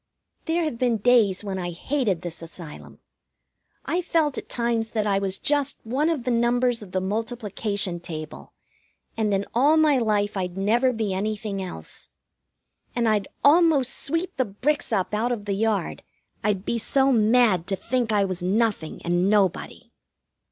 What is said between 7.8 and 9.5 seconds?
table, and in